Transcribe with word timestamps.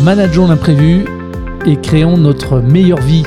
Manageons 0.00 0.46
l'imprévu 0.46 1.06
et 1.64 1.76
créons 1.76 2.18
notre 2.18 2.60
meilleure 2.60 3.00
vie. 3.00 3.24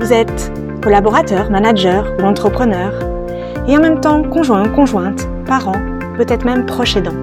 Vous 0.00 0.12
êtes 0.12 0.52
collaborateur, 0.82 1.48
manager 1.48 2.12
ou 2.18 2.24
entrepreneur 2.24 2.92
et 3.68 3.76
en 3.76 3.80
même 3.80 4.00
temps 4.00 4.24
conjoint, 4.24 4.68
conjointe, 4.68 5.28
parent, 5.46 5.76
peut-être 6.16 6.44
même 6.44 6.66
proche 6.66 6.96
aidant. 6.96 7.14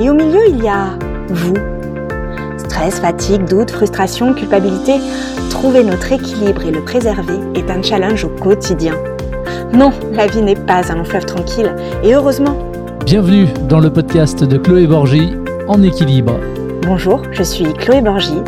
Et 0.00 0.10
au 0.10 0.14
milieu, 0.14 0.40
il 0.48 0.62
y 0.62 0.68
a 0.68 0.98
vous. 1.28 1.54
Stress, 2.56 2.98
fatigue, 2.98 3.44
doute, 3.44 3.70
frustration, 3.70 4.34
culpabilité. 4.34 4.94
Trouver 5.48 5.84
notre 5.84 6.10
équilibre 6.10 6.62
et 6.66 6.72
le 6.72 6.82
préserver 6.82 7.38
est 7.54 7.70
un 7.70 7.82
challenge 7.82 8.24
au 8.24 8.30
quotidien. 8.30 8.94
Non, 9.72 9.92
la 10.12 10.26
vie 10.26 10.42
n'est 10.42 10.56
pas 10.56 10.90
un 10.90 10.96
long 10.96 11.04
fleuve 11.04 11.26
tranquille 11.26 11.72
et 12.02 12.14
heureusement. 12.14 12.58
Bienvenue 13.04 13.46
dans 13.68 13.80
le 13.80 13.90
podcast 13.90 14.42
de 14.42 14.58
Chloé 14.58 14.88
Borgy 14.88 15.34
en 15.68 15.82
équilibre. 15.82 16.34
Bonjour, 16.82 17.22
je 17.32 17.42
suis 17.42 17.72
Chloé 17.74 18.00
Borgy. 18.00 18.38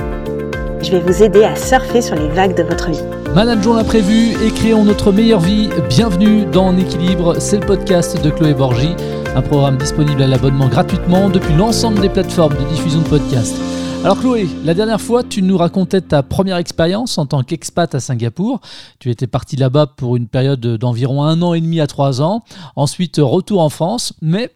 Je 0.82 0.92
vais 0.92 1.00
vous 1.00 1.22
aider 1.22 1.44
à 1.44 1.56
surfer 1.56 2.00
sur 2.00 2.14
les 2.14 2.28
vagues 2.28 2.56
de 2.56 2.62
votre 2.62 2.90
vie. 2.90 3.02
Manageons 3.34 3.74
l'imprévu 3.74 4.32
et 4.44 4.50
créons 4.50 4.84
notre 4.84 5.12
meilleure 5.12 5.40
vie. 5.40 5.68
Bienvenue 5.88 6.46
dans 6.46 6.76
équilibre, 6.76 7.38
c'est 7.38 7.58
le 7.60 7.66
podcast 7.66 8.22
de 8.22 8.30
Chloé 8.30 8.54
Borgy, 8.54 8.94
un 9.34 9.42
programme 9.42 9.76
disponible 9.78 10.22
à 10.22 10.26
l'abonnement 10.26 10.68
gratuitement 10.68 11.28
depuis 11.28 11.54
l'ensemble 11.54 12.00
des 12.00 12.08
plateformes 12.08 12.54
de 12.54 12.68
diffusion 12.68 13.00
de 13.00 13.08
podcasts. 13.08 13.60
Alors 14.02 14.18
Chloé, 14.18 14.48
la 14.64 14.72
dernière 14.72 15.00
fois, 15.00 15.22
tu 15.22 15.42
nous 15.42 15.58
racontais 15.58 16.00
ta 16.00 16.22
première 16.22 16.56
expérience 16.56 17.18
en 17.18 17.26
tant 17.26 17.42
qu'expat 17.42 17.94
à 17.94 18.00
Singapour. 18.00 18.60
Tu 18.98 19.10
étais 19.10 19.26
parti 19.26 19.56
là-bas 19.56 19.88
pour 19.88 20.16
une 20.16 20.28
période 20.28 20.60
d'environ 20.60 21.22
un 21.22 21.42
an 21.42 21.52
et 21.52 21.60
demi 21.60 21.80
à 21.80 21.86
trois 21.86 22.22
ans. 22.22 22.42
Ensuite, 22.76 23.16
retour 23.18 23.60
en 23.60 23.68
France, 23.68 24.14
mais 24.22 24.50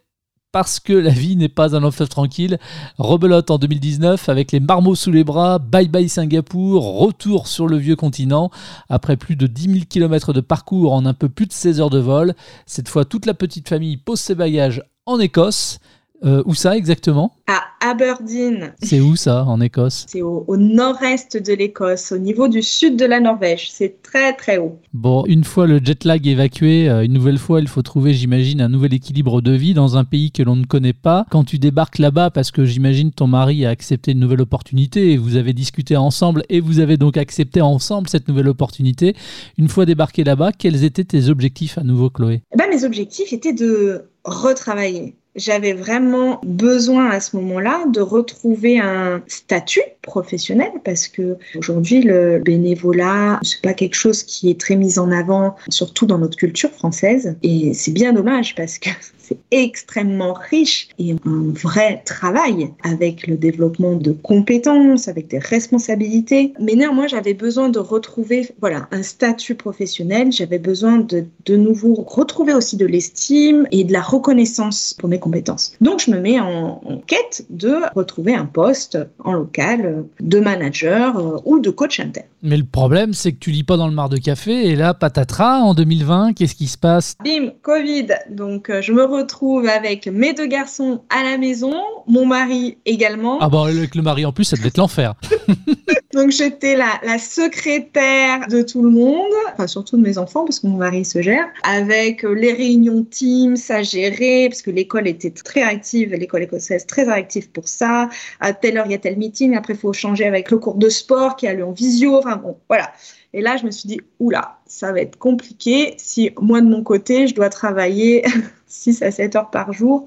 parce 0.55 0.79
que 0.79 0.93
la 0.93 1.11
vie 1.11 1.35
n'est 1.35 1.49
pas 1.49 1.75
un 1.75 1.81
long 1.81 1.91
tranquille. 1.91 2.61
Rebelote 2.99 3.51
en 3.51 3.59
2019 3.59 4.29
avec 4.29 4.53
les 4.53 4.61
marmots 4.61 4.95
sous 4.95 5.11
les 5.11 5.25
bras, 5.25 5.59
bye 5.59 5.89
bye 5.89 6.09
Singapour, 6.09 7.01
retour 7.01 7.49
sur 7.49 7.67
le 7.67 7.77
vieux 7.77 7.97
continent. 7.97 8.53
Après 8.89 9.17
plus 9.17 9.35
de 9.35 9.49
10 9.49 9.63
000 9.65 9.85
km 9.91 10.33
de 10.33 10.41
parcours 10.41 10.93
en 10.93 11.07
un 11.07 11.13
peu 11.13 11.29
plus 11.29 11.47
de 11.47 11.53
16 11.53 11.81
heures 11.81 11.91
de 11.91 11.99
vol, 11.99 12.35
cette 12.67 12.89
fois 12.89 13.05
toute 13.05 13.27
la 13.27 13.35
petite 13.35 13.69
famille 13.69 13.97
pose 13.97 14.21
ses 14.21 14.37
bagages 14.37 14.81
en 15.07 15.19
Écosse. 15.19 15.81
Euh, 16.25 16.43
où 16.47 16.55
ça 16.55 16.77
exactement? 16.77 17.37
À 17.47 17.61
Aberdeen. 17.91 18.73
C'est 18.83 19.01
où 19.01 19.15
ça 19.15 19.45
en 19.45 19.61
Écosse? 19.61 20.07
C'est 20.09 20.23
au, 20.23 20.45
au 20.49 20.57
nord-est 20.57 21.37
de 21.37 21.53
l'Écosse, 21.53 22.13
au 22.13 22.19
niveau 22.19 22.49
du 22.49 22.63
sud 22.63 22.97
de 22.97 23.05
la 23.05 23.21
Norvège. 23.21 23.71
C'est 23.71 24.01
très 24.03 24.33
très 24.33 24.57
haut. 24.57 24.79
Bon, 24.95 25.25
une 25.27 25.45
fois 25.45 25.67
le 25.67 25.81
jet 25.85 26.05
lag 26.05 26.27
évacué, 26.27 26.89
euh, 26.89 27.05
une 27.05 27.13
nouvelle 27.13 27.37
fois, 27.37 27.61
il 27.61 27.69
faut 27.69 27.83
trouver, 27.83 28.15
j'imagine, 28.15 28.63
un 28.63 28.71
nouvel 28.71 28.95
équilibre 28.95 29.43
de 29.43 29.53
vie 29.53 29.75
dans 29.75 29.99
un 29.99 30.05
pays 30.05 30.31
que 30.31 30.43
l'on 30.43 30.57
ne 30.57 30.65
connaît 30.65 30.95
pas. 30.95 31.27
Quand 31.31 31.45
tu 31.45 31.59
débarques 31.59 31.99
là-bas, 31.99 32.31
parce 32.31 32.51
que 32.51 32.65
j'imagine 32.65 33.11
ton 33.11 33.27
mari 33.27 33.67
a 33.67 33.71
accepté 33.71 34.13
une 34.13 34.21
nouvelle 34.21 34.41
opportunité 34.41 35.13
et 35.13 35.19
vous 35.19 35.37
avez 35.37 35.53
discuté 35.53 35.97
ensemble 35.97 36.45
et 36.49 36.61
vous 36.61 36.79
avez 36.79 36.97
donc 36.97 37.19
accepté 37.19 37.61
ensemble 37.61 38.09
cette 38.09 38.29
nouvelle 38.29 38.49
opportunité. 38.49 39.15
Une 39.59 39.69
fois 39.69 39.85
débarqué 39.85 40.25
là-bas, 40.25 40.53
quels 40.53 40.85
étaient 40.85 41.05
tes 41.05 41.29
objectifs 41.29 41.77
à 41.77 41.83
nouveau, 41.83 42.09
Chloé? 42.09 42.41
Eh 42.55 42.57
ben, 42.57 42.65
Mes 42.71 42.85
objectifs 42.85 43.33
étaient 43.35 43.53
de 43.53 44.07
retravailler 44.25 45.17
j'avais 45.37 45.73
vraiment 45.73 46.41
besoin 46.45 47.11
à 47.11 47.21
ce 47.21 47.37
moment-là 47.37 47.87
de 47.87 48.01
retrouver 48.01 48.79
un 48.79 49.23
statut 49.27 49.83
professionnel 50.03 50.71
parce 50.85 51.09
que 51.09 51.37
aujourd'hui 51.57 52.03
le 52.03 52.39
bénévolat 52.39 53.41
c'est 53.43 53.63
pas 53.63 53.75
quelque 53.75 53.95
chose 53.95 54.23
qui 54.23 54.51
est 54.51 54.61
très 54.61 54.77
mis 54.77 54.99
en 54.99 55.11
avant 55.11 55.57
surtout 55.71 56.07
dans 56.07 56.19
notre 56.19 56.37
culture 56.37 56.71
française 56.71 57.37
et 57.43 57.75
c'est 57.75 57.93
bien 57.93 58.13
dommage 58.13 58.55
parce 58.55 58.79
que 58.79 58.91
c'est 59.25 59.39
extrêmement 59.51 60.35
riche 60.35 60.89
et 60.99 61.13
un 61.25 61.53
vrai 61.53 62.03
travail 62.05 62.71
avec 62.83 63.27
le 63.27 63.37
développement 63.37 63.95
de 63.97 64.13
compétences, 64.13 65.09
avec 65.09 65.29
des 65.29 65.39
responsabilités. 65.39 66.53
Mais 66.61 66.75
néanmoins, 66.75 67.07
j'avais 67.07 67.35
besoin 67.35 67.69
de 67.69 67.79
retrouver 67.79 68.51
voilà, 68.61 68.87
un 68.91 69.03
statut 69.03 69.55
professionnel. 69.55 70.31
J'avais 70.31 70.59
besoin 70.59 70.99
de 70.99 71.25
de 71.47 71.57
nouveau 71.57 71.95
retrouver 71.95 72.55
aussi 72.55 72.77
de 72.77 72.87
l'estime 72.87 73.67
et 73.71 73.85
de 73.85 73.93
la 73.93 74.03
reconnaissance 74.03 74.95
pour 74.99 75.09
mes 75.09 75.19
compétences. 75.25 75.73
Donc, 75.81 76.01
je 76.01 76.11
me 76.11 76.21
mets 76.21 76.39
en, 76.39 76.81
en 76.85 76.99
quête 76.99 77.47
de 77.51 77.77
retrouver 77.95 78.35
un 78.35 78.47
poste 78.47 78.99
en 79.19 79.33
local 79.33 80.05
de 80.21 80.39
manager 80.39 81.19
euh, 81.19 81.39
ou 81.45 81.59
de 81.59 81.71
coach 81.71 81.99
interne. 81.99 82.27
Mais 82.43 82.59
le 82.59 82.65
problème, 82.65 83.15
c'est 83.15 83.33
que 83.33 83.39
tu 83.39 83.51
lis 83.51 83.65
pas 83.65 83.79
dans 83.79 83.89
le 83.89 83.95
mar 83.95 84.11
de 84.11 84.19
café 84.19 84.69
et 84.69 84.77
là, 84.77 84.93
patatras, 84.93 85.61
en 85.61 85.75
2020, 85.75 86.35
qu'est-ce 86.35 86.55
qui 86.55 86.67
se 86.67 86.77
passe? 86.77 87.15
Bim, 87.25 87.53
Covid. 87.63 88.09
Donc, 88.31 88.69
euh, 88.69 88.83
je 88.83 88.93
me 88.93 89.05
retrouve 89.05 89.67
avec 89.67 90.07
mes 90.07 90.35
deux 90.35 90.47
garçons 90.47 91.01
à 91.09 91.25
la 91.25 91.39
maison, 91.39 91.75
mon 92.07 92.27
mari 92.27 92.77
également. 92.85 93.39
Ah 93.41 93.49
bah 93.49 93.63
avec 93.67 93.95
le 93.95 94.03
mari 94.03 94.27
en 94.27 94.33
plus, 94.33 94.45
ça 94.45 94.57
devait 94.57 94.69
être 94.69 94.77
l'enfer. 94.77 95.15
Donc 96.15 96.31
j'étais 96.31 96.77
la, 96.77 97.19
secrétaire 97.19 98.47
de 98.47 98.63
tout 98.63 98.83
le 98.83 98.91
monde, 98.91 99.33
enfin 99.53 99.67
surtout 99.67 99.97
de 99.97 100.03
mes 100.03 100.17
enfants 100.17 100.45
parce 100.45 100.61
que 100.61 100.69
mon 100.69 100.77
mari 100.77 101.05
se 101.05 101.21
gère, 101.21 101.49
avec 101.65 102.23
les 102.23 102.53
réunions 102.53 103.03
Teams 103.03 103.57
à 103.69 103.83
gérer 103.83 104.49
parce 104.49 104.63
que 104.63 104.71
l'école 104.71 105.09
était 105.09 105.33
très 105.33 105.63
active, 105.63 106.15
l'école 106.15 106.45
écossaise 106.45 106.87
très 106.87 107.09
active 107.09 107.51
pour 107.51 107.67
ça. 107.67 108.09
À 108.39 108.53
telle 108.53 108.79
heure 108.79 108.87
il 108.87 108.93
y 108.93 108.95
a 108.95 108.99
tel 108.99 109.17
meeting, 109.17 109.57
après 109.57 109.75
il 109.75 109.79
faut 109.79 109.93
changer 109.93 110.25
avec 110.25 110.53
le 110.53 110.59
cours 110.59 110.77
de 110.77 110.89
sport 110.89 111.35
qui 111.35 111.49
a 111.49 111.53
lieu 111.53 111.65
en 111.65 111.73
visio, 111.73 112.17
enfin 112.17 112.37
bon 112.37 112.59
voilà. 112.69 112.93
Et 113.33 113.41
là 113.41 113.57
je 113.57 113.67
me 113.67 113.73
suis 113.73 113.89
dit 113.89 114.01
oula, 114.21 114.61
ça 114.67 114.93
va 114.93 115.01
être 115.01 115.19
compliqué 115.19 115.95
si 115.97 116.31
moi 116.41 116.61
de 116.61 116.69
mon 116.69 116.85
côté 116.85 117.27
je 117.27 117.35
dois 117.35 117.49
travailler 117.49 118.25
6 118.69 119.03
à 119.03 119.11
7 119.11 119.35
heures 119.35 119.51
par 119.51 119.73
jour, 119.73 120.05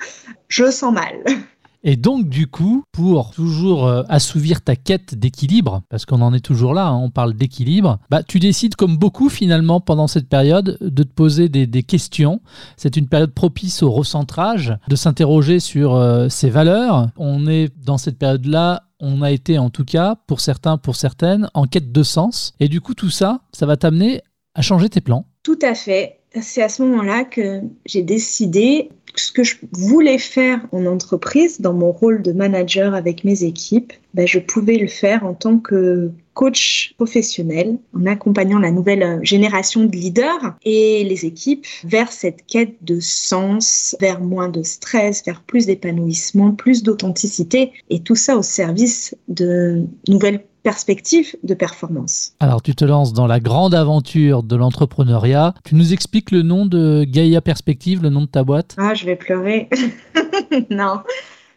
je 0.47 0.71
sens 0.71 0.93
mal. 0.93 1.21
Et 1.89 1.95
donc, 1.95 2.27
du 2.27 2.47
coup, 2.47 2.83
pour 2.91 3.31
toujours 3.31 3.87
euh, 3.87 4.03
assouvir 4.09 4.61
ta 4.61 4.75
quête 4.75 5.15
d'équilibre, 5.15 5.83
parce 5.87 6.05
qu'on 6.05 6.21
en 6.21 6.33
est 6.33 6.41
toujours 6.41 6.73
là, 6.73 6.87
hein, 6.87 6.99
on 7.01 7.09
parle 7.09 7.33
d'équilibre, 7.33 7.99
bah, 8.09 8.23
tu 8.23 8.39
décides, 8.39 8.75
comme 8.75 8.97
beaucoup 8.97 9.29
finalement 9.29 9.79
pendant 9.79 10.07
cette 10.07 10.27
période, 10.27 10.77
de 10.81 11.03
te 11.03 11.13
poser 11.13 11.47
des, 11.47 11.83
questions. 11.83 12.41
C'est 12.75 12.97
une 12.97 13.07
période 13.07 13.31
propice 13.33 13.83
au 13.83 13.91
recentrage, 13.91 14.75
de 14.89 14.97
s'interroger 14.97 15.61
sur 15.61 15.95
euh, 15.95 16.27
ses 16.27 16.49
valeurs. 16.49 17.07
On 17.15 17.47
est 17.47 17.71
dans 17.85 17.97
cette 17.97 18.19
période-là 18.19 18.83
on 18.99 19.21
a 19.21 19.31
été 19.31 19.59
en 19.59 19.69
tout 19.69 19.85
cas, 19.85 20.15
pour 20.27 20.41
certains, 20.41 20.77
pour 20.77 20.95
certaines, 20.95 21.49
en 21.53 21.67
quête 21.67 21.91
de 21.91 22.03
sens. 22.03 22.53
Et 22.59 22.67
du 22.67 22.81
coup, 22.81 22.95
tout 22.95 23.11
ça, 23.11 23.41
ça 23.53 23.65
va 23.67 23.77
t'amener 23.77 24.23
à 24.55 24.61
changer 24.61 24.89
tes 24.89 25.01
plans. 25.01 25.25
Tout 25.43 25.59
à 25.61 25.75
fait. 25.75 26.19
C'est 26.41 26.63
à 26.63 26.67
ce 26.67 26.81
moment-là 26.81 27.23
que 27.23 27.61
j'ai 27.85 28.01
décidé 28.01 28.89
ce 29.19 29.31
que 29.31 29.43
je 29.43 29.55
voulais 29.71 30.17
faire 30.17 30.65
en 30.71 30.85
entreprise, 30.85 31.61
dans 31.61 31.73
mon 31.73 31.91
rôle 31.91 32.21
de 32.21 32.31
manager 32.31 32.93
avec 32.93 33.23
mes 33.23 33.43
équipes, 33.43 33.93
ben, 34.13 34.27
je 34.27 34.39
pouvais 34.39 34.77
le 34.77 34.87
faire 34.87 35.25
en 35.25 35.33
tant 35.33 35.59
que 35.59 36.11
coach 36.33 36.93
professionnel, 36.97 37.79
en 37.95 38.05
accompagnant 38.05 38.59
la 38.59 38.69
nouvelle 38.69 39.19
génération 39.23 39.85
de 39.85 39.91
leaders. 39.91 40.55
Et 40.63 41.03
les 41.03 41.25
équipes 41.25 41.65
vers 41.83 42.11
cette 42.11 42.45
quête 42.45 42.75
de 42.81 42.99
sens, 42.99 43.95
vers 43.99 44.21
moins 44.21 44.49
de 44.49 44.61
stress, 44.61 45.23
vers 45.25 45.41
plus 45.41 45.65
d'épanouissement, 45.65 46.51
plus 46.51 46.83
d'authenticité, 46.83 47.71
et 47.89 48.01
tout 48.01 48.15
ça 48.15 48.37
au 48.37 48.43
service 48.43 49.15
de 49.27 49.83
nouvelles 50.07 50.43
perspective 50.67 51.37
de 51.43 51.53
performance. 51.53 52.33
Alors 52.41 52.61
tu 52.61 52.75
te 52.75 52.83
lances 52.83 53.13
dans 53.13 53.25
la 53.25 53.39
grande 53.39 53.73
aventure 53.73 54.43
de 54.43 54.57
l'entrepreneuriat. 54.57 55.53
Tu 55.63 55.75
nous 55.75 55.93
expliques 55.93 56.29
le 56.29 56.41
nom 56.41 56.65
de 56.65 57.05
Gaia 57.05 57.39
Perspective, 57.39 58.03
le 58.03 58.09
nom 58.09 58.23
de 58.23 58.25
ta 58.25 58.43
boîte? 58.43 58.75
Ah, 58.77 58.93
je 58.93 59.05
vais 59.05 59.15
pleurer. 59.15 59.69
non. 60.69 61.03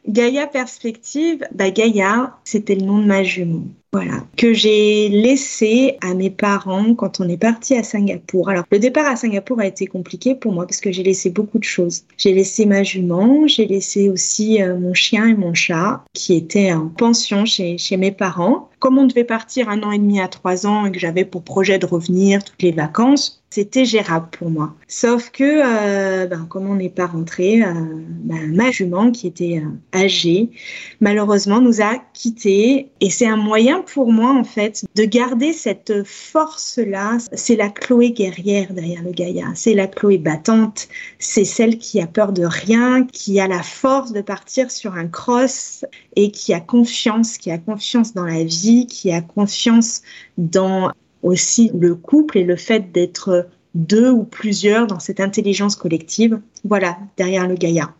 Gaia 0.06 0.46
Perspective, 0.46 1.44
bah 1.52 1.70
Gaia, 1.70 2.36
c'était 2.44 2.76
le 2.76 2.82
nom 2.82 2.98
de 2.98 3.06
ma 3.06 3.24
jument. 3.24 3.64
Voilà, 3.92 4.24
que 4.36 4.52
j'ai 4.54 5.08
laissé 5.08 5.96
à 6.00 6.14
mes 6.14 6.30
parents 6.30 6.94
quand 6.94 7.18
on 7.18 7.28
est 7.28 7.36
parti 7.36 7.74
à 7.74 7.82
Singapour. 7.82 8.48
Alors, 8.48 8.62
le 8.70 8.78
départ 8.78 9.06
à 9.06 9.16
Singapour 9.16 9.58
a 9.58 9.66
été 9.66 9.88
compliqué 9.88 10.36
pour 10.36 10.52
moi 10.52 10.64
parce 10.64 10.80
que 10.80 10.92
j'ai 10.92 11.02
laissé 11.02 11.28
beaucoup 11.28 11.58
de 11.58 11.64
choses. 11.64 12.04
J'ai 12.16 12.32
laissé 12.32 12.66
ma 12.66 12.84
jument, 12.84 13.48
j'ai 13.48 13.66
laissé 13.66 14.08
aussi 14.08 14.62
euh, 14.62 14.78
mon 14.78 14.94
chien 14.94 15.26
et 15.26 15.34
mon 15.34 15.54
chat 15.54 16.04
qui 16.12 16.36
étaient 16.36 16.72
en 16.72 16.86
pension 16.86 17.44
chez, 17.44 17.78
chez 17.78 17.96
mes 17.96 18.12
parents. 18.12 18.70
Comme 18.78 18.96
on 18.96 19.06
devait 19.06 19.24
partir 19.24 19.68
un 19.68 19.82
an 19.82 19.90
et 19.90 19.98
demi 19.98 20.20
à 20.20 20.28
trois 20.28 20.68
ans 20.68 20.86
et 20.86 20.92
que 20.92 21.00
j'avais 21.00 21.24
pour 21.24 21.42
projet 21.42 21.80
de 21.80 21.84
revenir 21.84 22.44
toutes 22.44 22.62
les 22.62 22.72
vacances, 22.72 23.42
c'était 23.50 23.84
gérable 23.84 24.28
pour 24.30 24.48
moi. 24.48 24.74
Sauf 24.86 25.30
que, 25.30 25.42
euh, 25.44 26.26
ben, 26.26 26.46
comme 26.48 26.70
on 26.70 26.76
n'est 26.76 26.88
pas 26.88 27.06
rentré, 27.06 27.62
euh, 27.62 27.74
ben, 27.74 28.54
ma 28.54 28.70
jument 28.70 29.10
qui 29.10 29.26
était 29.26 29.62
âgée, 29.92 30.50
malheureusement 31.00 31.60
nous 31.60 31.82
a 31.82 31.96
quittés. 32.14 32.90
Et 33.00 33.10
c'est 33.10 33.26
un 33.26 33.36
moyen 33.36 33.79
pour 33.82 34.12
moi, 34.12 34.32
en 34.32 34.44
fait, 34.44 34.84
de 34.94 35.04
garder 35.04 35.52
cette 35.52 36.04
force-là. 36.04 37.18
C'est 37.32 37.56
la 37.56 37.68
Chloé 37.68 38.12
guerrière 38.12 38.72
derrière 38.72 39.02
le 39.02 39.10
Gaïa. 39.10 39.46
C'est 39.54 39.74
la 39.74 39.86
Chloé 39.86 40.18
battante. 40.18 40.88
C'est 41.18 41.44
celle 41.44 41.78
qui 41.78 42.00
a 42.00 42.06
peur 42.06 42.32
de 42.32 42.44
rien, 42.44 43.04
qui 43.04 43.40
a 43.40 43.48
la 43.48 43.62
force 43.62 44.12
de 44.12 44.20
partir 44.20 44.70
sur 44.70 44.94
un 44.94 45.06
cross 45.06 45.84
et 46.16 46.30
qui 46.30 46.52
a 46.54 46.60
confiance, 46.60 47.38
qui 47.38 47.50
a 47.50 47.58
confiance 47.58 48.14
dans 48.14 48.24
la 48.24 48.44
vie, 48.44 48.86
qui 48.86 49.12
a 49.12 49.20
confiance 49.20 50.02
dans 50.38 50.92
aussi 51.22 51.70
le 51.78 51.94
couple 51.94 52.38
et 52.38 52.44
le 52.44 52.56
fait 52.56 52.92
d'être 52.92 53.48
deux 53.74 54.10
ou 54.10 54.24
plusieurs 54.24 54.86
dans 54.86 54.98
cette 54.98 55.20
intelligence 55.20 55.76
collective. 55.76 56.40
Voilà, 56.64 56.98
derrière 57.16 57.48
le 57.48 57.54
Gaïa. 57.54 57.90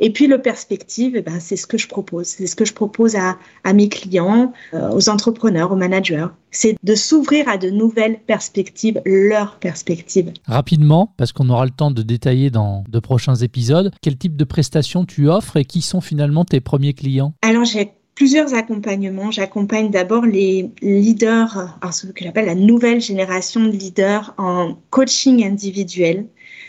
Et 0.00 0.10
puis 0.10 0.26
le 0.26 0.40
perspective, 0.42 1.14
eh 1.16 1.22
ben, 1.22 1.38
c'est 1.38 1.56
ce 1.56 1.66
que 1.66 1.78
je 1.78 1.86
propose. 1.86 2.26
C'est 2.26 2.46
ce 2.46 2.56
que 2.56 2.64
je 2.64 2.72
propose 2.72 3.16
à, 3.16 3.36
mes 3.72 3.88
clients, 3.88 4.52
euh, 4.74 4.90
aux 4.90 5.08
entrepreneurs, 5.08 5.70
aux 5.70 5.76
managers. 5.76 6.26
C'est 6.50 6.76
de 6.82 6.94
s'ouvrir 6.94 7.48
à 7.48 7.58
de 7.58 7.70
nouvelles 7.70 8.18
perspectives, 8.26 9.00
leurs 9.04 9.58
perspectives. 9.58 10.32
Rapidement, 10.46 11.12
parce 11.16 11.32
qu'on 11.32 11.48
aura 11.50 11.64
le 11.64 11.70
temps 11.70 11.90
de 11.90 12.02
détailler 12.02 12.50
dans 12.50 12.84
de 12.88 12.98
prochains 12.98 13.36
épisodes, 13.36 13.92
quel 14.02 14.16
type 14.16 14.36
de 14.36 14.44
prestations 14.44 15.04
tu 15.04 15.28
offres 15.28 15.58
et 15.58 15.64
qui 15.64 15.82
sont 15.82 16.00
finalement 16.00 16.44
tes 16.44 16.60
premiers 16.60 16.94
clients? 16.94 17.34
Alors 17.42 17.64
j'ai 17.64 17.92
plusieurs 18.18 18.52
accompagnements. 18.52 19.30
J'accompagne 19.30 19.92
d'abord 19.92 20.26
les 20.26 20.72
leaders, 20.82 21.78
ce 21.92 22.08
que 22.08 22.24
j'appelle 22.24 22.46
la 22.46 22.56
nouvelle 22.56 23.00
génération 23.00 23.62
de 23.62 23.70
leaders 23.70 24.34
en 24.38 24.76
coaching 24.90 25.46
individuel. 25.46 26.26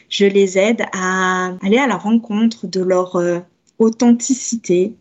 Je 0.09 0.25
les 0.25 0.59
aide 0.59 0.83
à 0.93 1.55
aller 1.63 1.79
à 1.79 1.87
la 1.87 1.97
rencontre 1.97 2.67
de 2.67 2.81
leur 2.81 3.15
euh, 3.15 3.39
authenticité, 3.79 4.93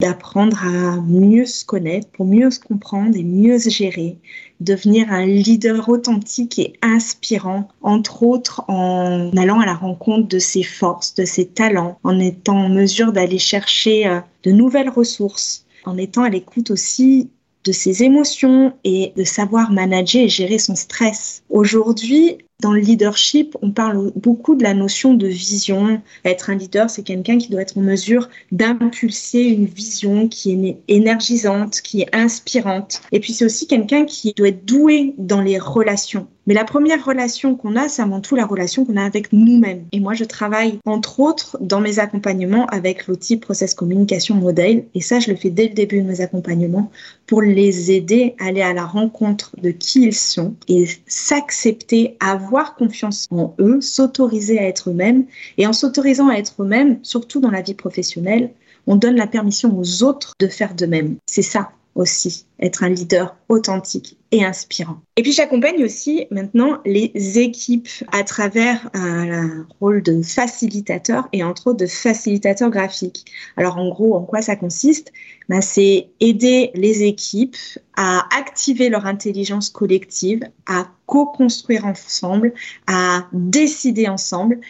d'apprendre 0.00 0.64
à 0.64 0.96
mieux 1.00 1.46
se 1.46 1.64
connaître, 1.64 2.08
pour 2.08 2.26
mieux 2.26 2.50
se 2.50 2.58
comprendre 2.58 3.16
et 3.16 3.22
mieux 3.22 3.60
se 3.60 3.70
gérer, 3.70 4.18
devenir 4.58 5.12
un 5.12 5.26
leader 5.26 5.88
authentique 5.88 6.58
et 6.58 6.72
inspirant, 6.82 7.68
entre 7.82 8.24
autres 8.24 8.64
en 8.66 9.30
allant 9.36 9.60
à 9.60 9.66
la 9.66 9.74
rencontre 9.74 10.26
de 10.26 10.40
ses 10.40 10.64
forces, 10.64 11.14
de 11.14 11.24
ses 11.24 11.46
talents, 11.46 12.00
en 12.02 12.18
étant 12.18 12.64
en 12.64 12.68
mesure 12.68 13.12
d'aller 13.12 13.38
chercher 13.38 14.08
euh, 14.08 14.18
de 14.42 14.50
nouvelles 14.50 14.90
ressources 14.90 15.63
en 15.84 15.96
étant 15.96 16.22
à 16.22 16.30
l'écoute 16.30 16.70
aussi 16.70 17.30
de 17.64 17.72
ses 17.72 18.02
émotions 18.02 18.74
et 18.84 19.12
de 19.16 19.24
savoir 19.24 19.72
manager 19.72 20.22
et 20.22 20.28
gérer 20.28 20.58
son 20.58 20.74
stress. 20.74 21.42
Aujourd'hui, 21.48 22.38
dans 22.64 22.72
le 22.72 22.80
leadership, 22.80 23.58
on 23.60 23.72
parle 23.72 24.10
beaucoup 24.16 24.54
de 24.54 24.62
la 24.62 24.72
notion 24.72 25.12
de 25.12 25.26
vision. 25.26 26.00
Être 26.24 26.48
un 26.48 26.54
leader, 26.54 26.88
c'est 26.88 27.02
quelqu'un 27.02 27.36
qui 27.36 27.50
doit 27.50 27.60
être 27.60 27.76
en 27.76 27.82
mesure 27.82 28.30
d'impulser 28.52 29.42
une 29.42 29.66
vision 29.66 30.28
qui 30.28 30.52
est 30.52 30.78
énergisante, 30.88 31.82
qui 31.82 32.00
est 32.00 32.16
inspirante. 32.16 33.02
Et 33.12 33.20
puis 33.20 33.34
c'est 33.34 33.44
aussi 33.44 33.66
quelqu'un 33.66 34.06
qui 34.06 34.32
doit 34.32 34.48
être 34.48 34.64
doué 34.64 35.12
dans 35.18 35.42
les 35.42 35.58
relations. 35.58 36.26
Mais 36.46 36.54
la 36.54 36.64
première 36.64 37.02
relation 37.04 37.56
qu'on 37.56 37.74
a, 37.76 37.88
c'est 37.88 38.02
avant 38.02 38.20
tout 38.20 38.36
la 38.36 38.44
relation 38.44 38.84
qu'on 38.84 38.96
a 38.96 39.04
avec 39.04 39.32
nous-mêmes. 39.32 39.84
Et 39.92 40.00
moi, 40.00 40.12
je 40.14 40.24
travaille 40.24 40.78
entre 40.84 41.20
autres 41.20 41.56
dans 41.60 41.80
mes 41.80 41.98
accompagnements 41.98 42.66
avec 42.66 43.06
l'outil 43.06 43.38
Process 43.38 43.72
Communication 43.72 44.34
Model. 44.34 44.84
Et 44.94 45.00
ça, 45.00 45.20
je 45.20 45.30
le 45.30 45.36
fais 45.36 45.50
dès 45.50 45.68
le 45.68 45.74
début 45.74 46.02
de 46.02 46.06
mes 46.06 46.20
accompagnements 46.20 46.90
pour 47.26 47.40
les 47.40 47.92
aider 47.92 48.34
à 48.38 48.46
aller 48.46 48.60
à 48.60 48.74
la 48.74 48.84
rencontre 48.84 49.56
de 49.60 49.70
qui 49.70 50.02
ils 50.02 50.14
sont 50.14 50.54
et 50.68 50.86
s'accepter, 51.06 52.16
confiance 52.62 53.26
en 53.30 53.54
eux, 53.58 53.80
s'autoriser 53.80 54.58
à 54.58 54.68
être 54.68 54.90
eux-mêmes. 54.90 55.26
Et 55.58 55.66
en 55.66 55.72
s'autorisant 55.72 56.28
à 56.28 56.36
être 56.36 56.62
eux-mêmes, 56.62 56.98
surtout 57.02 57.40
dans 57.40 57.50
la 57.50 57.62
vie 57.62 57.74
professionnelle, 57.74 58.50
on 58.86 58.96
donne 58.96 59.16
la 59.16 59.26
permission 59.26 59.76
aux 59.78 60.02
autres 60.02 60.34
de 60.38 60.46
faire 60.46 60.74
de 60.74 60.86
même. 60.86 61.16
C'est 61.26 61.42
ça 61.42 61.70
aussi, 61.94 62.46
être 62.60 62.82
un 62.82 62.88
leader 62.88 63.36
authentique 63.48 64.16
et 64.32 64.44
inspirant. 64.44 65.00
Et 65.16 65.22
puis 65.22 65.32
j'accompagne 65.32 65.84
aussi 65.84 66.26
maintenant 66.30 66.80
les 66.84 67.12
équipes 67.38 67.88
à 68.10 68.24
travers 68.24 68.90
un 68.94 69.66
rôle 69.80 70.02
de 70.02 70.22
facilitateur 70.22 71.28
et 71.32 71.44
entre 71.44 71.68
autres 71.68 71.78
de 71.78 71.86
facilitateur 71.86 72.70
graphique. 72.70 73.26
Alors 73.56 73.78
en 73.78 73.88
gros, 73.88 74.14
en 74.16 74.22
quoi 74.22 74.42
ça 74.42 74.56
consiste? 74.56 75.12
Ben, 75.48 75.60
C'est 75.60 76.08
aider 76.20 76.70
les 76.74 77.04
équipes 77.04 77.56
à 77.96 78.26
activer 78.36 78.88
leur 78.88 79.06
intelligence 79.06 79.70
collective, 79.70 80.42
à 80.66 80.88
co-construire 81.06 81.84
ensemble, 81.84 82.54
à 82.88 83.28
décider 83.32 84.08
ensemble. 84.08 84.60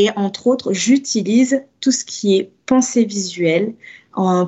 Et 0.00 0.10
entre 0.14 0.46
autres, 0.46 0.72
j'utilise 0.72 1.64
tout 1.80 1.90
ce 1.90 2.04
qui 2.04 2.36
est 2.36 2.52
pensée 2.66 3.04
visuelle, 3.04 3.74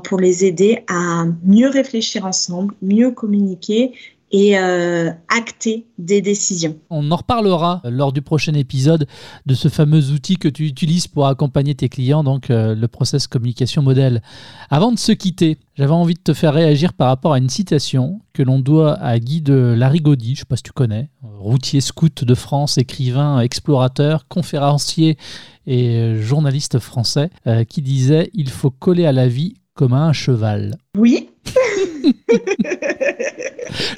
pour 0.04 0.18
les 0.18 0.44
aider 0.44 0.84
à 0.88 1.26
mieux 1.44 1.68
réfléchir 1.68 2.24
ensemble, 2.24 2.74
mieux 2.82 3.10
communiquer 3.10 3.92
et 4.30 4.56
euh, 4.58 5.10
acter 5.28 5.86
des 5.98 6.22
décisions. 6.22 6.76
On 6.88 7.10
en 7.10 7.16
reparlera 7.16 7.82
lors 7.84 8.12
du 8.12 8.22
prochain 8.22 8.54
épisode 8.54 9.06
de 9.46 9.54
ce 9.54 9.68
fameux 9.68 10.10
outil 10.10 10.36
que 10.36 10.48
tu 10.48 10.66
utilises 10.66 11.08
pour 11.08 11.26
accompagner 11.26 11.74
tes 11.74 11.88
clients, 11.88 12.22
donc 12.22 12.50
euh, 12.50 12.74
le 12.74 12.88
process 12.88 13.26
communication 13.26 13.82
modèle. 13.82 14.22
Avant 14.70 14.92
de 14.92 14.98
se 14.98 15.12
quitter, 15.12 15.58
j'avais 15.74 15.92
envie 15.92 16.14
de 16.14 16.20
te 16.20 16.32
faire 16.32 16.54
réagir 16.54 16.92
par 16.92 17.08
rapport 17.08 17.32
à 17.32 17.38
une 17.38 17.48
citation 17.48 18.20
que 18.32 18.42
l'on 18.42 18.60
doit 18.60 18.94
à 18.94 19.18
Guy 19.18 19.40
de 19.40 19.74
Larigaudy, 19.76 20.28
je 20.28 20.32
ne 20.32 20.36
sais 20.36 20.44
pas 20.44 20.56
si 20.56 20.62
tu 20.62 20.72
connais, 20.72 21.10
routier 21.22 21.80
scout 21.80 22.24
de 22.24 22.34
France, 22.34 22.78
écrivain, 22.78 23.40
explorateur, 23.40 24.28
conférencier 24.28 25.18
et 25.66 25.96
euh, 25.96 26.22
journaliste 26.22 26.78
français, 26.78 27.30
qui 27.68 27.82
disait⁇ 27.82 28.22
Il 28.34 28.48
faut 28.48 28.70
coller 28.70 29.06
à 29.06 29.12
la 29.12 29.26
vie 29.26 29.54
comme 29.74 29.92
un 29.92 30.12
cheval. 30.12 30.76
Oui. 30.96 31.30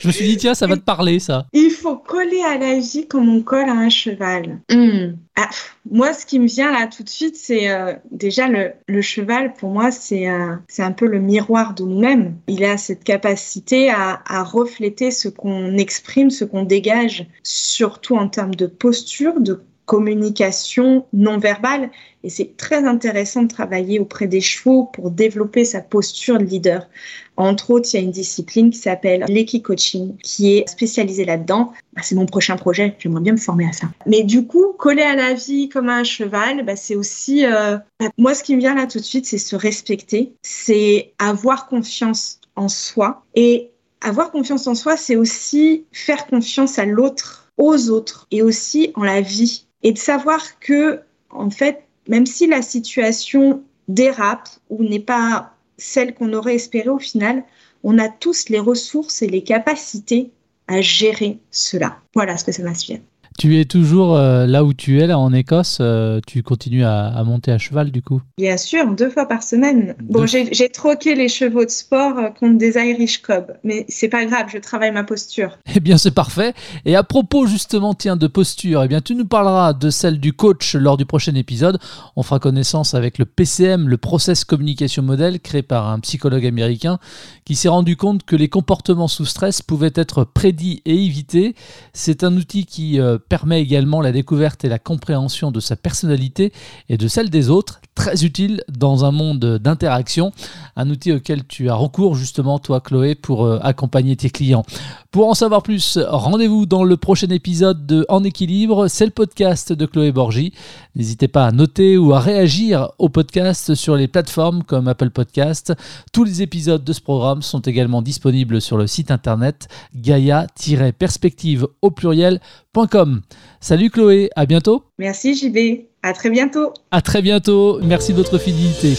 Je 0.01 0.09
me 0.09 0.13
suis 0.13 0.27
dit, 0.27 0.37
tiens, 0.37 0.55
ça 0.55 0.67
va 0.67 0.77
te 0.77 0.83
parler, 0.83 1.19
ça. 1.19 1.47
Il 1.53 1.71
faut 1.71 1.97
coller 1.97 2.43
à 2.43 2.59
la 2.59 2.79
vie 2.79 3.07
comme 3.07 3.29
on 3.29 3.43
colle 3.43 3.69
à 3.69 3.73
un 3.73 3.89
cheval. 3.89 4.61
Hmm. 4.71 5.15
Ah, 5.37 5.49
moi, 5.91 6.13
ce 6.13 6.27
qui 6.27 6.39
me 6.39 6.47
vient 6.47 6.71
là 6.73 6.87
tout 6.87 7.03
de 7.03 7.09
suite, 7.09 7.37
c'est 7.37 7.71
euh, 7.71 7.95
déjà 8.11 8.49
le, 8.49 9.01
cheval, 9.01 9.55
pour 9.55 9.71
moi, 9.71 9.91
c'est 9.91 10.29
c'est 10.69 10.83
un 10.83 10.93
peu 10.93 11.07
le 11.07 11.21
miroir 11.21 11.75
de 11.75 11.85
nous-mêmes. 11.85 12.37
Il 12.49 12.65
a 12.65 12.77
cette 12.77 13.03
capacité 13.03 13.91
à, 13.91 14.23
à 14.27 14.43
refléter 14.43 15.11
ce 15.11 15.29
qu'on 15.29 15.77
exprime, 15.79 16.31
ce 16.31 16.45
qu'on 16.45 16.65
dégage, 16.65 17.27
surtout 17.43 18.17
en 18.17 18.29
termes 18.29 18.55
de 18.55 18.67
posture, 18.67 19.41
de 19.41 19.63
communication 19.93 21.05
non 21.13 21.37
verbale. 21.37 21.91
Et 22.25 22.31
c'est 22.31 22.57
très 22.57 22.87
intéressant 22.87 23.43
de 23.43 23.49
travailler 23.49 24.01
auprès 24.01 24.27
des 24.27 24.41
chevaux 24.41 24.85
pour 24.85 25.11
développer 25.11 25.67
sa 25.67 25.83
posture 25.83 26.39
de 26.39 26.45
leader. 26.45 26.89
Entre 27.37 27.71
autres, 27.71 27.91
il 27.93 27.97
y 27.99 28.01
a 28.01 28.03
une 28.03 28.11
discipline 28.11 28.71
qui 28.71 28.79
s'appelle 28.79 29.27
l'équi-coaching, 29.29 30.17
qui 30.23 30.57
est 30.57 30.67
spécialisée 30.67 31.27
là-dedans. 31.27 31.73
Bah, 31.93 32.01
c'est 32.03 32.15
mon 32.15 32.25
prochain 32.25 32.57
projet, 32.57 32.97
j'aimerais 33.01 33.21
bien 33.21 33.33
me 33.35 33.39
former 33.39 33.69
à 33.69 33.73
ça. 33.73 33.89
Mais 34.07 34.23
du 34.23 34.47
coup, 34.47 34.73
coller 34.79 35.03
à 35.03 35.15
la 35.15 35.35
vie 35.35 35.69
comme 35.69 35.91
un 35.91 36.05
cheval, 36.05 36.65
bah, 36.65 36.77
c'est 36.77 36.97
aussi... 36.97 37.45
Euh, 37.45 37.77
bah, 38.01 38.07
moi, 38.17 38.35
ce 38.35 38.43
qui 38.43 38.55
me 38.57 38.61
vient 38.61 38.75
là 38.75 38.87
tout 38.87 38.99
de 38.99 39.05
suite, 39.05 39.27
c'est 39.27 39.37
se 39.37 39.57
respecter, 39.57 40.33
c'est 40.41 41.13
avoir 41.19 41.69
confiance 41.69 42.41
en 42.57 42.69
soi. 42.69 43.27
Et 43.35 43.73
avoir 44.01 44.31
confiance 44.31 44.67
en 44.67 44.75
soi, 44.75 44.97
c'est 44.97 45.17
aussi 45.17 45.85
faire 45.93 46.27
confiance 46.27 46.79
à 46.79 46.87
l'autre, 46.87 47.51
aux 47.59 47.91
autres, 47.91 48.27
et 48.31 48.41
aussi 48.41 48.93
en 48.95 49.05
la 49.05 49.21
vie. 49.21 49.67
Et 49.83 49.93
de 49.93 49.99
savoir 49.99 50.59
que, 50.61 51.01
en 51.31 51.51
fait, 51.51 51.85
même 52.09 52.27
si 52.27 52.47
la 52.47 52.63
situation 52.63 53.63
dérape 53.89 54.49
ou 54.71 54.83
n'est 54.83 55.01
pas 55.01 55.55
celle 55.77 56.15
qu'on 56.15 56.33
aurait 56.33 56.55
espérée 56.55 56.89
au 56.89 56.99
final, 56.99 57.45
on 57.83 57.99
a 57.99 58.09
tous 58.09 58.49
les 58.49 58.61
ressources 58.61 59.23
et 59.23 59.27
les 59.27 59.43
capacités 59.43 60.31
à 60.69 60.81
gérer 60.81 61.39
cela. 61.51 61.99
Voilà 62.15 62.37
ce 62.37 62.45
que 62.45 62.53
ça 62.53 62.63
m'inspire. 62.63 63.01
Tu 63.39 63.59
es 63.59 63.65
toujours 63.65 64.17
euh, 64.17 64.47
là 64.47 64.65
où 64.65 64.75
tu 64.75 65.01
es, 65.01 65.07
là 65.07 65.19
en 65.19 65.33
Écosse. 65.33 65.79
Euh, 65.81 66.21
tu 66.27 66.43
continues 66.43 66.85
à, 66.85 67.23
monter 67.25 67.53
à 67.53 67.59
cheval, 67.59 67.91
du 67.91 68.03
coup? 68.03 68.21
Bien 68.37 68.57
sûr, 68.57 68.91
deux 68.95 69.11
fois 69.11 69.27
par 69.27 69.43
semaine. 69.43 69.95
Bon, 70.03 70.27
j'ai 70.27 70.69
troqué 70.69 71.15
les 71.15 71.29
chevaux 71.29 71.65
de 71.65 71.71
sport 71.71 72.19
euh, 72.19 72.29
contre 72.29 72.59
des 72.59 72.77
Irish 72.77 73.23
Cob, 73.23 73.55
mais 73.65 73.85
c'est 73.89 74.09
pas 74.09 74.25
grave, 74.25 74.47
je 74.53 74.59
travaille 74.59 74.93
ma 74.93 75.05
posture. 75.05 75.59
Eh 75.75 75.81
bien, 75.81 75.97
c'est 75.97 76.11
parfait. 76.11 76.53
Et 76.85 76.97
à 76.97 77.03
propos 77.03 77.47
justement, 77.47 77.95
tiens, 77.95 78.17
de 78.17 78.27
posture, 78.27 78.83
eh 78.85 78.89
bien, 78.89 79.01
tu 79.01 79.15
nous 79.15 79.25
parleras 79.25 79.73
de 79.73 79.91
celle 79.91 80.21
du 80.21 80.33
coach 80.33 80.75
lors 80.75 80.97
du 80.97 81.07
prochain 81.07 81.35
épisode. 81.35 81.79
On 82.17 82.23
fera 82.23 82.39
connaissance 82.39 82.95
avec 82.95 83.19
le 83.19 83.25
PCM, 83.25 83.89
le 83.89 83.97
Process 83.97 84.45
Communication 84.45 85.03
Model, 85.03 85.41
créé 85.41 85.63
par 85.63 85.89
un 85.89 85.99
psychologue 86.01 86.45
américain 86.45 86.99
qui 87.45 87.55
s'est 87.55 87.69
rendu 87.69 87.97
compte 87.97 88.25
que 88.25 88.37
les 88.37 88.49
comportements 88.49 89.09
sous 89.09 89.25
stress 89.25 89.63
pouvaient 89.63 89.93
être 89.95 90.25
prédits 90.25 90.83
et 90.85 91.05
évités. 91.05 91.55
C'est 91.93 92.25
un 92.25 92.37
outil 92.37 92.67
qui 92.67 93.01
permet 93.33 93.63
également 93.63 94.03
la 94.03 94.13
découverte 94.13 94.63
et 94.67 94.69
la 94.69 94.79
compréhension 94.79 95.51
de 95.51 95.59
sa 95.59 95.75
personnalité 95.75 96.53
et 96.91 96.99
de 96.99 97.09
celle 97.09 97.31
des 97.31 97.49
autres, 97.49 97.81
très 97.95 98.27
utile 98.27 98.63
dans 98.69 99.07
un 99.07 99.11
monde 99.11 99.57
d'interaction, 99.57 100.33
un 100.77 100.91
outil 100.91 101.13
auquel 101.13 101.47
tu 101.47 101.71
as 101.71 101.75
recours 101.75 102.15
justement 102.15 102.59
toi 102.59 102.83
Chloé 102.83 103.15
pour 103.15 103.47
euh, 103.47 103.59
accompagner 103.63 104.17
tes 104.17 104.29
clients. 104.29 104.65
Pour 105.13 105.29
en 105.29 105.35
savoir 105.35 105.63
plus, 105.63 105.99
rendez-vous 106.07 106.67
dans 106.67 106.85
le 106.85 106.99
prochain 106.99 107.29
épisode 107.29 107.87
de 107.87 108.05
En 108.11 108.23
équilibre, 108.23 108.89
c'est 108.89 109.07
le 109.07 109.11
podcast 109.11 109.73
de 109.73 109.87
Chloé 109.87 110.13
Borgi. 110.13 110.53
N'hésitez 110.95 111.29
pas 111.29 111.47
à 111.47 111.53
noter 111.53 111.97
ou 111.97 112.13
à 112.13 112.21
réagir 112.21 112.91
au 112.99 113.09
podcast 113.09 113.75
sur 113.75 113.97
les 113.97 114.09
plateformes 114.09 114.63
comme 114.63 114.89
Apple 114.89 115.09
Podcast. 115.09 115.73
Tous 116.13 116.25
les 116.25 116.43
épisodes 116.43 116.85
de 116.85 116.93
ce 116.93 117.01
programme 117.01 117.41
sont 117.41 117.61
également 117.61 118.03
disponibles 118.03 118.61
sur 118.61 118.77
le 118.77 118.87
site 118.87 119.11
internet 119.11 119.69
gaia-perspective 119.95 121.67
au 121.81 121.91
pluriel.com. 121.91 123.22
Salut 123.61 123.91
Chloé, 123.91 124.31
à 124.37 124.47
bientôt. 124.47 124.85
Merci 124.99 125.35
JB, 125.35 125.87
à 126.03 126.13
très 126.13 126.31
bientôt. 126.31 126.73
À 126.91 127.01
très 127.01 127.23
bientôt, 127.23 127.79
merci 127.83 128.13
de 128.13 128.19
votre 128.19 128.39
fidélité. 128.39 128.95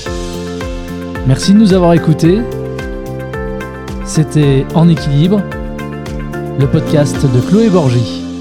Merci 1.27 1.53
de 1.53 1.57
nous 1.59 1.73
avoir 1.73 1.93
écoutés. 1.93 2.39
C'était 4.05 4.65
En 4.75 4.89
équilibre, 4.89 5.41
le 6.59 6.67
podcast 6.67 7.15
de 7.23 7.41
Chloé 7.49 7.69
Borgie. 7.69 8.32